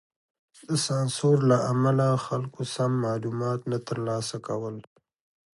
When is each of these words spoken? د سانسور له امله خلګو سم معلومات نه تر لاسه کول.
د 0.67 0.69
سانسور 0.87 1.37
له 1.51 1.57
امله 1.71 2.07
خلګو 2.25 2.61
سم 2.75 2.91
معلومات 3.05 3.59
نه 3.71 3.77
تر 3.87 3.97
لاسه 4.07 4.37
کول. 4.47 4.75